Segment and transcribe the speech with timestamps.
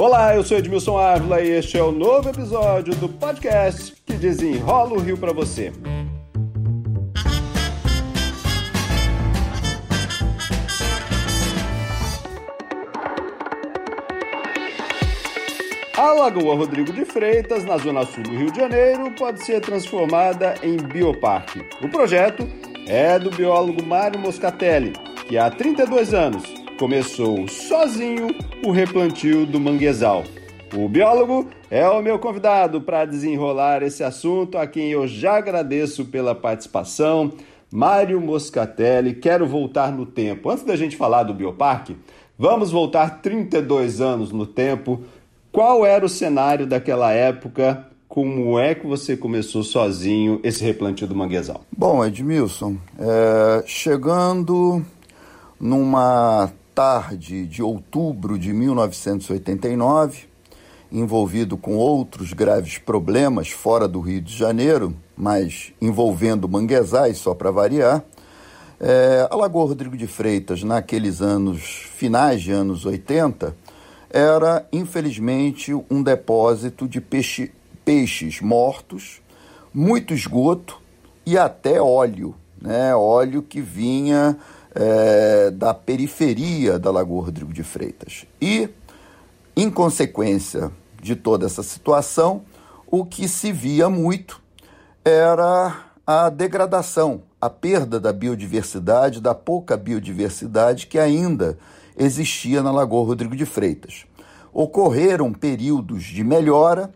[0.00, 4.94] Olá, eu sou Edmilson Ávila e este é o novo episódio do podcast que desenrola
[4.94, 5.70] o Rio para você.
[15.98, 20.54] A Lagoa Rodrigo de Freitas, na zona sul do Rio de Janeiro, pode ser transformada
[20.62, 21.60] em bioparque.
[21.82, 22.48] O projeto
[22.86, 24.94] é do biólogo Mário Moscatelli,
[25.28, 28.28] que há 32 anos começou sozinho
[28.64, 30.24] o replantio do manguezal.
[30.74, 36.06] O biólogo é o meu convidado para desenrolar esse assunto, a quem eu já agradeço
[36.06, 37.32] pela participação.
[37.70, 40.48] Mário Moscatelli, quero voltar no tempo.
[40.48, 41.98] Antes da gente falar do bioparque,
[42.38, 45.02] vamos voltar 32 anos no tempo.
[45.52, 47.88] Qual era o cenário daquela época?
[48.08, 51.60] Como é que você começou sozinho esse replantio do manguezal?
[51.76, 54.82] Bom, Edmilson, é, chegando
[55.60, 60.20] numa tarde de outubro de 1989,
[60.90, 67.50] envolvido com outros graves problemas fora do Rio de Janeiro, mas envolvendo manguezais, só para
[67.50, 68.02] variar,
[68.80, 71.60] é, a Lagoa Rodrigo de Freitas, naqueles anos,
[71.96, 73.54] finais de anos 80,
[74.08, 77.52] era, infelizmente, um depósito de peixe,
[77.84, 79.20] peixes mortos,
[79.74, 80.80] muito esgoto
[81.26, 82.96] e até óleo, né?
[82.96, 84.38] óleo que vinha
[84.74, 88.26] é, da periferia da Lagoa Rodrigo de Freitas.
[88.40, 88.68] E,
[89.56, 90.70] em consequência
[91.02, 92.42] de toda essa situação,
[92.86, 94.40] o que se via muito
[95.04, 101.58] era a degradação, a perda da biodiversidade, da pouca biodiversidade que ainda
[101.96, 104.04] existia na Lagoa Rodrigo de Freitas.
[104.52, 106.90] Ocorreram períodos de melhora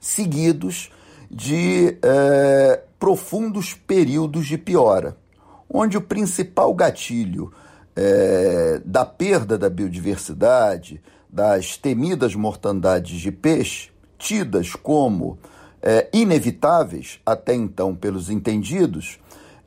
[0.00, 0.90] seguidos
[1.30, 5.16] de é, profundos períodos de piora
[5.72, 7.52] onde o principal gatilho
[7.94, 15.38] é, da perda da biodiversidade, das temidas mortandades de peixe, tidas como
[15.80, 19.18] é, inevitáveis até então pelos entendidos,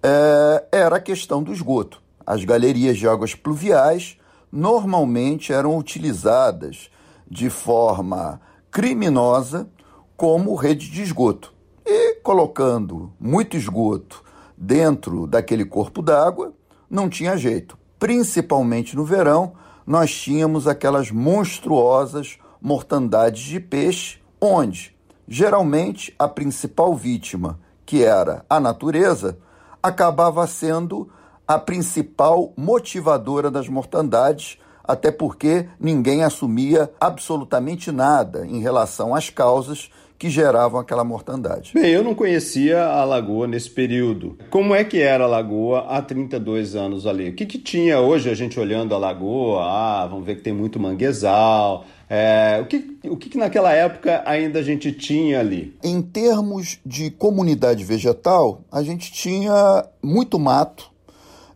[0.03, 2.02] é, era a questão do esgoto.
[2.25, 4.18] As galerias de águas pluviais
[4.52, 6.90] normalmente eram utilizadas
[7.30, 8.40] de forma
[8.70, 9.68] criminosa
[10.16, 11.53] como rede de esgoto.
[11.85, 14.22] E colocando muito esgoto
[14.58, 16.53] dentro daquele corpo d'água,
[16.90, 17.78] não tinha jeito.
[17.97, 19.53] Principalmente no verão,
[19.86, 24.94] nós tínhamos aquelas monstruosas mortandades de peixe, onde
[25.28, 29.38] geralmente a principal vítima, que era a natureza,
[29.81, 31.09] acabava sendo
[31.47, 39.90] a principal motivadora das mortandades, até porque ninguém assumia absolutamente nada em relação às causas
[40.23, 41.72] que geravam aquela mortandade.
[41.73, 44.38] Bem, eu não conhecia a lagoa nesse período.
[44.50, 47.28] Como é que era a lagoa há 32 anos ali?
[47.28, 49.63] O que, que tinha hoje a gente olhando a lagoa?
[49.66, 51.84] Ah, vamos ver que tem muito manguezal.
[52.09, 55.75] É, o que, o que naquela época ainda a gente tinha ali?
[55.84, 60.90] Em termos de comunidade vegetal, a gente tinha muito mato,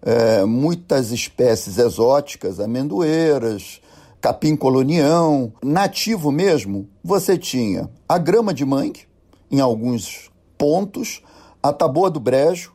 [0.01, 3.79] é, muitas espécies exóticas, amendoeiras,
[4.21, 9.07] capim colonião, nativo mesmo, você tinha a grama de mangue,
[9.49, 11.21] em alguns pontos,
[11.61, 12.73] a taboa do brejo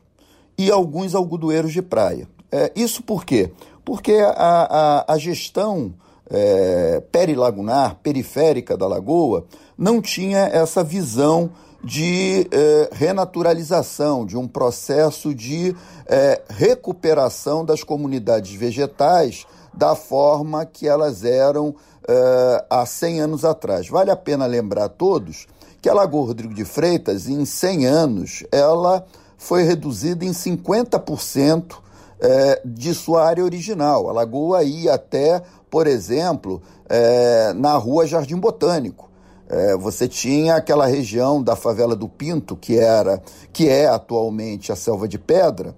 [0.56, 2.28] e alguns algodoeiros de praia.
[2.50, 3.50] É, isso por quê?
[3.84, 5.94] Porque a, a, a gestão
[6.30, 9.44] é, perilagunar, periférica da lagoa,
[9.76, 11.50] não tinha essa visão
[11.84, 15.74] de é, renaturalização, de um processo de
[16.06, 23.88] é, recuperação das comunidades vegetais da forma que elas eram uh, há 100 anos atrás.
[23.88, 25.46] Vale a pena lembrar a todos
[25.80, 29.04] que a Lagoa Rodrigo de Freitas, em 100 anos, ela
[29.36, 31.74] foi reduzida em 50%
[32.20, 34.08] eh, de sua área original.
[34.08, 39.10] A lagoa ia até, por exemplo, eh, na rua Jardim Botânico.
[39.80, 43.20] você tinha aquela região da favela do Pinto, que era,
[43.52, 45.74] que é atualmente a Selva de Pedra.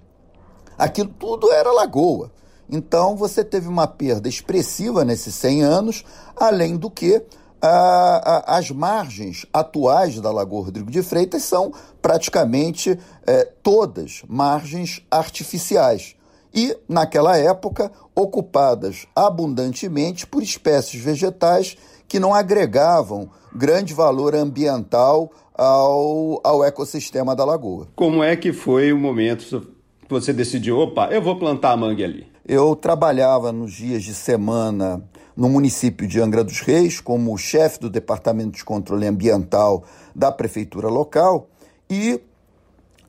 [0.77, 2.31] Aquilo tudo era lagoa.
[2.69, 6.05] Então você teve uma perda expressiva nesses 100 anos,
[6.37, 7.23] além do que
[7.61, 11.73] a, a, as margens atuais da Lagoa Rodrigo de Freitas são
[12.03, 16.15] praticamente é, todas margens artificiais
[16.55, 21.77] e, naquela época, ocupadas abundantemente por espécies vegetais
[22.07, 27.89] que não agregavam grande valor ambiental ao, ao ecossistema da lagoa.
[27.97, 29.67] Como é que foi o momento
[30.07, 32.34] que você decidiu, opa, eu vou plantar mangue ali?
[32.47, 35.03] Eu trabalhava nos dias de semana
[35.35, 39.83] no município de Angra dos Reis como chefe do Departamento de Controle Ambiental
[40.15, 41.49] da prefeitura local
[41.89, 42.21] e,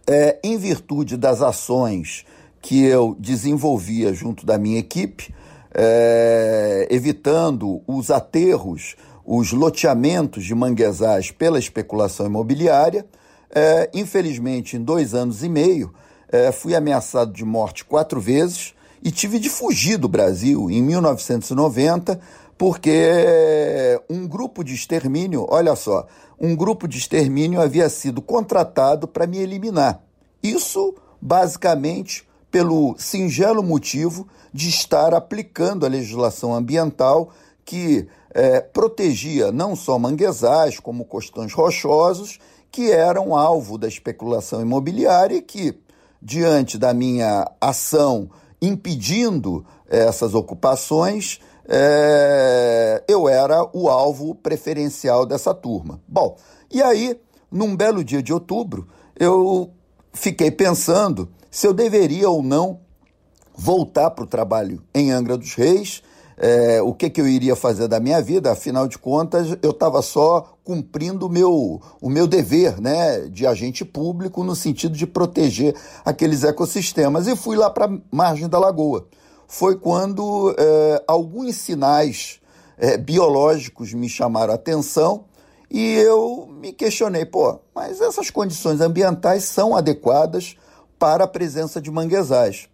[0.07, 2.25] é, em virtude das ações
[2.61, 5.35] que eu desenvolvia junto da minha equipe,
[5.73, 8.95] é, evitando os aterros,
[9.25, 13.05] os loteamentos de manguezais pela especulação imobiliária.
[13.53, 15.93] É, infelizmente, em dois anos e meio,
[16.29, 18.73] é, fui ameaçado de morte quatro vezes
[19.05, 22.19] e tive de fugir do Brasil em 1990,
[22.57, 26.07] porque um grupo de extermínio, olha só,
[26.39, 30.01] um grupo de extermínio havia sido contratado para me eliminar.
[30.41, 37.29] Isso, basicamente, pelo singelo motivo de estar aplicando a legislação ambiental
[37.63, 42.39] que é, protegia não só manguezais, como costões rochosos,
[42.71, 45.77] que eram alvo da especulação imobiliária e que,
[46.19, 48.31] diante da minha ação
[48.65, 56.01] impedindo essas ocupações, é, eu era o alvo preferencial dessa turma.
[56.07, 56.37] Bom,
[56.71, 57.19] e aí,
[57.51, 59.71] num belo dia de outubro, eu
[60.13, 62.79] fiquei pensando se eu deveria ou não
[63.55, 66.03] voltar para o trabalho em Angra dos Reis,
[66.37, 70.01] é, o que, que eu iria fazer da minha vida, afinal de contas, eu estava
[70.01, 76.43] só cumprindo meu, o meu dever né, de agente público no sentido de proteger aqueles
[76.43, 77.27] ecossistemas.
[77.27, 79.07] E fui lá para a margem da lagoa.
[79.47, 82.39] Foi quando é, alguns sinais
[82.77, 85.25] é, biológicos me chamaram a atenção
[85.69, 90.57] e eu me questionei, pô, mas essas condições ambientais são adequadas
[90.99, 92.67] para a presença de manguezais.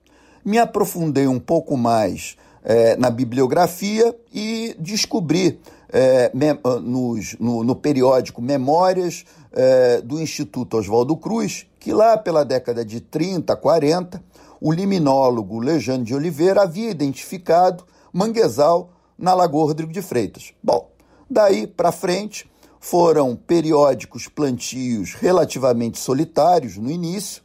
[0.43, 5.59] Me aprofundei um pouco mais é, na bibliografia e descobri
[5.91, 6.31] é,
[6.63, 12.85] ah, nos, no, no, periódico Memórias é, do Instituto Oswaldo Cruz que lá pela década
[12.85, 14.23] de 30, 40,
[14.61, 20.53] o liminólogo Lejane de Oliveira havia identificado manguezal na Lagoa Rodrigo de Freitas.
[20.63, 20.89] Bom,
[21.29, 22.49] daí para frente
[22.79, 27.41] foram periódicos plantios relativamente solitários no início,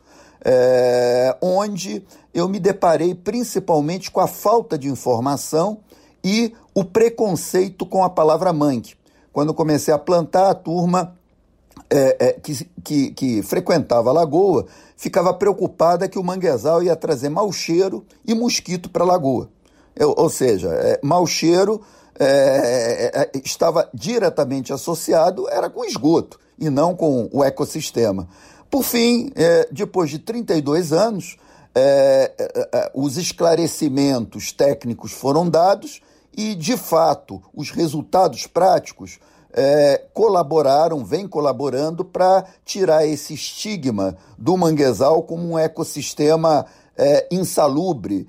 [0.49, 5.79] é, onde eu me deparei principalmente com a falta de informação
[6.23, 8.95] e o preconceito com a palavra mangue.
[9.33, 11.17] Quando comecei a plantar, a turma
[11.91, 14.67] é, é, que, que, que, frequentava a lagoa
[14.97, 19.51] ficava preocupada que o manguezal ia trazer mau cheiro e mosquito para a lagoa.
[19.97, 21.81] Eu, ou seja, é, mau cheiro
[22.19, 28.29] é, é, é, estava diretamente associado era com esgoto e não com o ecossistema.
[28.71, 31.37] Por fim, é, depois de 32 anos,
[31.75, 36.01] é, é, os esclarecimentos técnicos foram dados
[36.37, 39.19] e, de fato, os resultados práticos
[40.13, 46.67] colaboraram, vêm colaborando para tirar esse estigma do manguezal como um ecossistema
[47.31, 48.29] insalubre,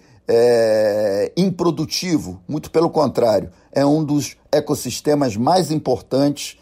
[1.35, 2.41] improdutivo.
[2.47, 6.57] Muito pelo contrário, é um dos ecossistemas mais importantes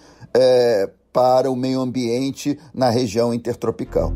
[1.15, 4.12] para o meio ambiente na região intertropical.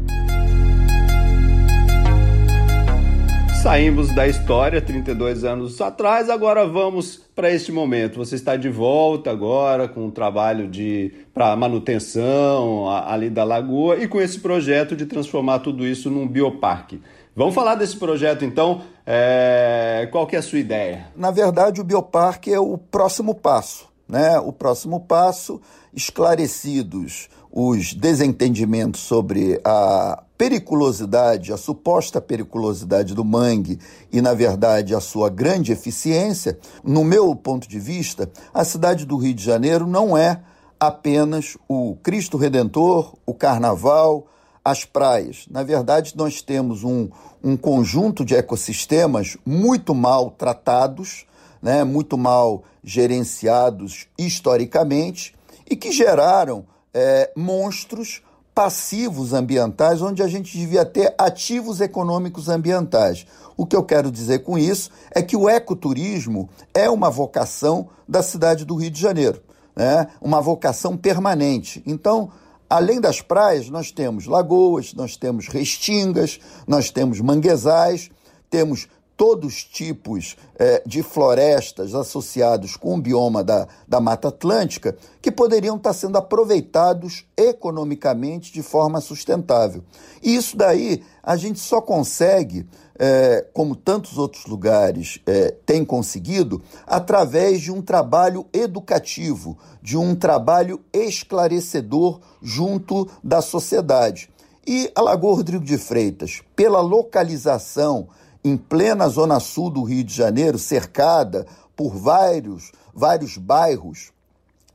[3.63, 8.17] Saímos da história 32 anos atrás, agora vamos para este momento.
[8.17, 14.05] Você está de volta agora com um trabalho de para manutenção ali da lagoa e
[14.05, 17.01] com esse projeto de transformar tudo isso num bioparque.
[17.33, 18.81] Vamos falar desse projeto então.
[19.05, 20.07] É...
[20.11, 21.07] Qual que é a sua ideia?
[21.15, 24.39] Na verdade, o bioparque é o próximo passo né?
[24.39, 25.61] O próximo passo,
[25.93, 33.79] esclarecidos os desentendimentos sobre a periculosidade, a suposta periculosidade do mangue
[34.11, 39.17] e, na verdade, a sua grande eficiência, no meu ponto de vista, a cidade do
[39.17, 40.41] Rio de Janeiro não é
[40.79, 44.27] apenas o Cristo Redentor, o Carnaval,
[44.63, 45.45] as praias.
[45.49, 47.09] Na verdade, nós temos um,
[47.43, 51.25] um conjunto de ecossistemas muito mal tratados,
[51.61, 55.35] né, muito mal gerenciados historicamente
[55.69, 58.21] e que geraram é, monstros
[58.53, 63.25] passivos ambientais, onde a gente devia ter ativos econômicos ambientais.
[63.55, 68.21] O que eu quero dizer com isso é que o ecoturismo é uma vocação da
[68.21, 69.41] cidade do Rio de Janeiro,
[69.75, 70.07] né?
[70.21, 71.81] uma vocação permanente.
[71.85, 72.31] Então,
[72.69, 78.09] além das praias, nós temos lagoas, nós temos restingas, nós temos manguezais,
[78.49, 78.89] temos
[79.19, 85.29] todos os tipos é, de florestas associados com o bioma da, da Mata Atlântica que
[85.29, 89.83] poderiam estar sendo aproveitados economicamente de forma sustentável.
[90.23, 92.65] E isso daí a gente só consegue,
[92.97, 100.15] é, como tantos outros lugares é, têm conseguido, através de um trabalho educativo, de um
[100.15, 104.29] trabalho esclarecedor junto da sociedade.
[104.65, 108.07] E a Lagoa Rodrigo de Freitas, pela localização
[108.43, 114.11] em plena zona sul do Rio de Janeiro, cercada por vários, vários bairros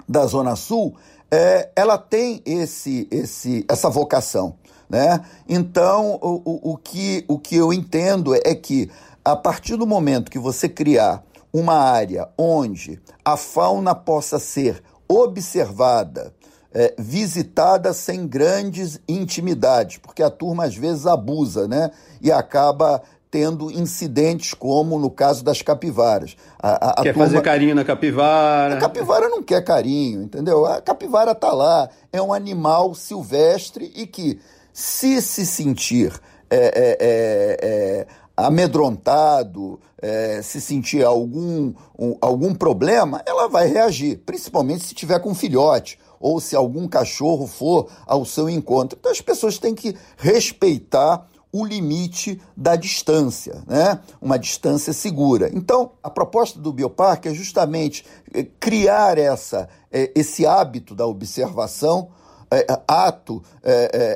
[0.08, 0.94] da zona sul,
[1.30, 4.56] é, ela tem esse, esse, essa vocação.
[4.88, 5.24] Né?
[5.48, 8.90] Então, o, o, o, que, o que eu entendo é que,
[9.24, 16.34] a partir do momento que você criar uma área onde a fauna possa ser observada,
[16.72, 21.92] é, visitada sem grandes intimidades, porque a turma às vezes abusa, né?
[22.20, 23.00] E acaba
[23.34, 26.36] tendo incidentes como no caso das capivaras.
[26.56, 27.26] A, a, quer turma...
[27.26, 28.76] fazer carinho na capivara.
[28.76, 30.64] A capivara não quer carinho, entendeu?
[30.64, 34.38] A capivara está lá, é um animal silvestre e que,
[34.72, 36.12] se se sentir
[36.48, 44.18] é, é, é, é amedrontado, é, se sentir algum, um, algum problema, ela vai reagir,
[44.24, 48.96] principalmente se tiver com filhote ou se algum cachorro for ao seu encontro.
[48.96, 54.00] Então as pessoas têm que respeitar o limite da distância, né?
[54.20, 55.48] uma distância segura.
[55.54, 62.08] Então, a proposta do Bioparque é justamente eh, criar essa, eh, esse hábito da observação,
[62.50, 63.42] é, ato,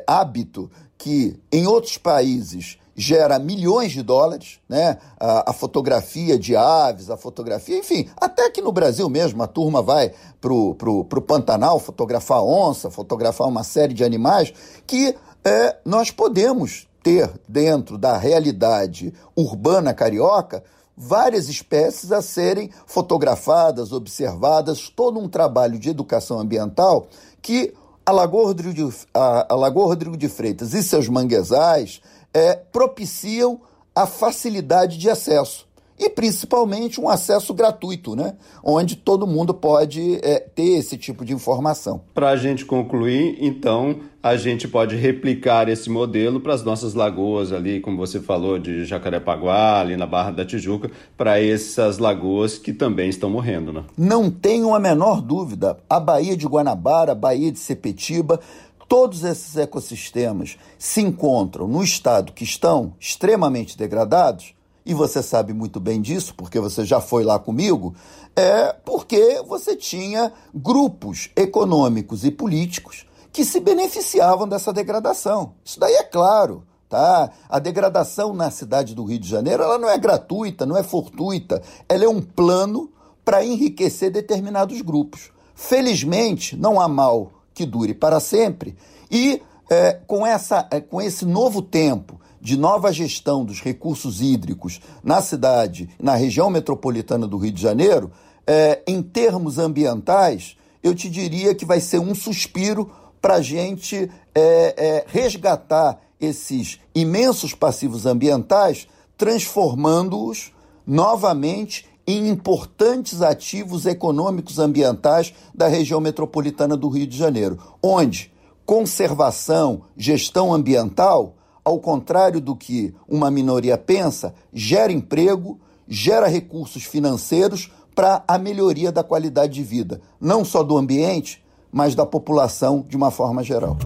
[0.06, 4.98] hábito que em outros países gera milhões de dólares, né?
[5.18, 9.80] A, a, fotografia de aves, a fotografia, enfim, até que no Brasil mesmo a turma
[9.80, 14.52] vai pro, pro, pro Pantanal fotografar onça, fotografar uma série de animais
[14.84, 15.14] que
[15.44, 20.62] é, nós podemos ter dentro da realidade urbana carioca
[20.96, 27.06] várias espécies a serem fotografadas, observadas, todo um trabalho de educação ambiental
[27.40, 27.72] que
[28.04, 32.00] a Lagoa Rodrigo de, a Lagoa Rodrigo de Freitas e seus manguezais
[32.34, 33.60] é, propiciam
[33.94, 35.67] a facilidade de acesso
[35.98, 38.34] e principalmente um acesso gratuito, né?
[38.62, 42.02] onde todo mundo pode é, ter esse tipo de informação.
[42.14, 47.52] Para a gente concluir, então, a gente pode replicar esse modelo para as nossas lagoas
[47.52, 52.72] ali, como você falou, de Jacarepaguá, ali na Barra da Tijuca, para essas lagoas que
[52.72, 53.72] também estão morrendo.
[53.72, 53.84] Né?
[53.96, 55.78] Não tenho a menor dúvida.
[55.88, 58.40] A Baía de Guanabara, a Baía de Sepetiba,
[58.88, 64.54] todos esses ecossistemas se encontram no estado que estão extremamente degradados
[64.88, 67.94] e você sabe muito bem disso, porque você já foi lá comigo,
[68.34, 75.52] é porque você tinha grupos econômicos e políticos que se beneficiavam dessa degradação.
[75.62, 76.64] Isso daí é claro.
[76.88, 77.30] Tá?
[77.50, 81.60] A degradação na cidade do Rio de Janeiro ela não é gratuita, não é fortuita,
[81.86, 82.90] ela é um plano
[83.22, 85.30] para enriquecer determinados grupos.
[85.54, 88.74] Felizmente, não há mal que dure para sempre,
[89.10, 94.80] e é, com, essa, é, com esse novo tempo de nova gestão dos recursos hídricos
[95.02, 98.10] na cidade, na região metropolitana do Rio de Janeiro,
[98.46, 102.90] é, em termos ambientais, eu te diria que vai ser um suspiro
[103.20, 110.52] para a gente é, é, resgatar esses imensos passivos ambientais, transformando-os
[110.86, 118.32] novamente em importantes ativos econômicos ambientais da região metropolitana do Rio de Janeiro, onde
[118.64, 121.34] conservação, gestão ambiental
[121.68, 128.90] ao contrário do que uma minoria pensa, gera emprego, gera recursos financeiros para a melhoria
[128.90, 133.76] da qualidade de vida, não só do ambiente, mas da população de uma forma geral.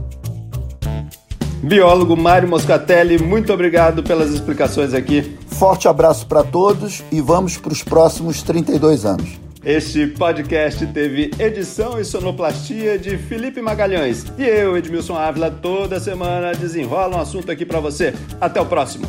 [1.62, 5.37] Biólogo Mário Moscatelli, muito obrigado pelas explicações aqui.
[5.47, 9.41] Forte abraço para todos e vamos para os próximos 32 anos.
[9.64, 14.25] Este podcast teve edição e sonoplastia de Felipe Magalhães.
[14.37, 18.12] E eu, Edmilson Ávila, toda semana desenrola um assunto aqui para você.
[18.40, 19.07] Até o próximo.